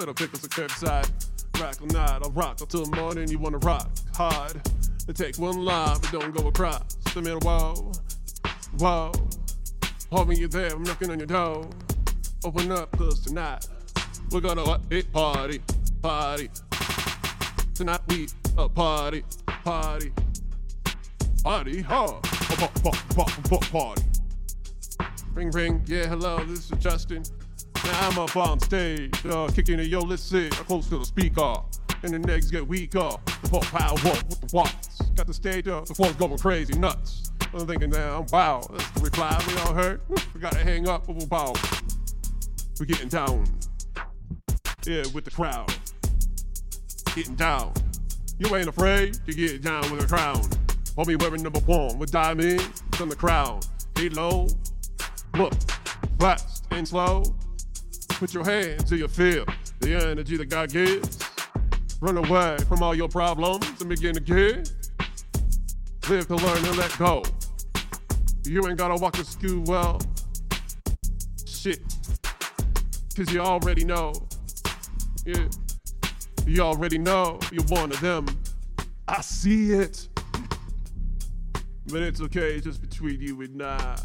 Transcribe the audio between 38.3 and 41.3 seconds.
wow, that's the reply we all heard. We gotta hang up,